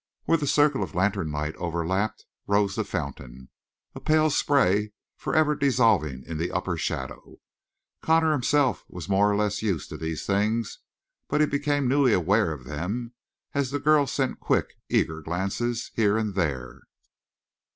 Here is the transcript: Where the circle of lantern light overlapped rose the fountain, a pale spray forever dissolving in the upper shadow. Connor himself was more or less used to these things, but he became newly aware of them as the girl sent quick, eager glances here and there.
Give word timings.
Where 0.25 0.39
the 0.39 0.47
circle 0.47 0.81
of 0.81 0.95
lantern 0.95 1.31
light 1.31 1.55
overlapped 1.57 2.25
rose 2.47 2.75
the 2.75 2.83
fountain, 2.83 3.49
a 3.93 3.99
pale 3.99 4.31
spray 4.31 4.93
forever 5.15 5.53
dissolving 5.53 6.23
in 6.25 6.39
the 6.39 6.49
upper 6.51 6.75
shadow. 6.75 7.37
Connor 8.01 8.31
himself 8.31 8.83
was 8.87 9.07
more 9.07 9.31
or 9.31 9.35
less 9.35 9.61
used 9.61 9.89
to 9.89 9.97
these 9.97 10.25
things, 10.25 10.79
but 11.27 11.39
he 11.39 11.45
became 11.45 11.87
newly 11.87 12.13
aware 12.13 12.51
of 12.51 12.63
them 12.65 13.13
as 13.53 13.69
the 13.69 13.77
girl 13.79 14.07
sent 14.07 14.39
quick, 14.39 14.73
eager 14.89 15.21
glances 15.21 15.91
here 15.93 16.17
and 16.17 16.33
there. 16.33 16.81